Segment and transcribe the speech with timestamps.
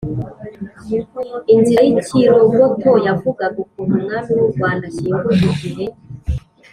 [1.53, 5.85] inzira y’ikirogoto: yavugaga ukuntu umwami w’u rwanda ashyingurwa igihe